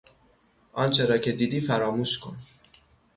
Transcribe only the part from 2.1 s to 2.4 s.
کن.